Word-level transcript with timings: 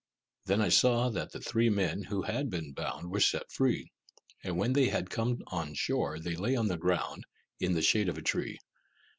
Then 0.45 0.61
I 0.61 0.69
saw 0.69 1.09
that 1.09 1.31
the 1.31 1.39
three 1.39 1.69
men 1.69 2.01
who 2.01 2.23
had 2.23 2.49
been 2.49 2.73
bound 2.73 3.11
were 3.11 3.19
set 3.19 3.51
free; 3.51 3.91
and 4.43 4.57
when 4.57 4.73
they 4.73 4.89
had 4.89 5.11
come 5.11 5.43
on 5.45 5.75
shore 5.75 6.17
they 6.17 6.35
lay 6.35 6.55
on 6.55 6.69
the 6.69 6.75
ground, 6.79 7.27
in 7.59 7.75
the 7.75 7.83
shade 7.83 8.09
of 8.09 8.17
a 8.17 8.23
tree. 8.23 8.57